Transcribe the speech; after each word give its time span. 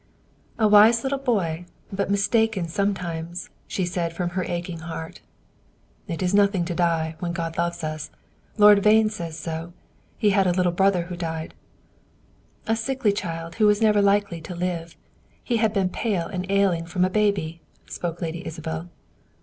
"A 0.57 0.67
wise 0.67 1.03
little 1.03 1.19
boy, 1.19 1.67
but 1.93 2.09
mistaken 2.09 2.67
sometimes," 2.67 3.51
she 3.67 3.85
said 3.85 4.13
from 4.13 4.31
her 4.31 4.43
aching 4.43 4.79
heart. 4.79 5.21
"It's 6.07 6.33
nothing 6.33 6.65
to 6.65 6.73
die, 6.73 7.15
when 7.19 7.33
God 7.33 7.55
loves 7.55 7.83
us. 7.83 8.09
Lord 8.57 8.81
Vane 8.81 9.11
says 9.11 9.37
so. 9.37 9.73
He 10.17 10.31
had 10.31 10.47
a 10.47 10.53
little 10.53 10.71
brother 10.71 11.03
who 11.03 11.15
died." 11.15 11.53
"A 12.65 12.75
sickly 12.75 13.13
child, 13.13 13.53
who 13.61 13.67
was 13.67 13.79
never 13.79 14.01
likely 14.01 14.41
to 14.41 14.55
live, 14.55 14.97
he 15.43 15.57
had 15.57 15.71
been 15.71 15.89
pale 15.89 16.25
and 16.25 16.49
ailing 16.49 16.87
from 16.87 17.05
a 17.05 17.09
baby," 17.11 17.61
spoke 17.85 18.23
Lady 18.23 18.43
Isabel. 18.43 18.89